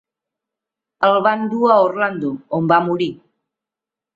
El 1.09 1.17
van 1.27 1.45
dur 1.51 1.69
a 1.73 1.77
Orlando, 1.89 2.33
on 2.61 2.73
va 2.73 2.81
morir. 2.89 3.11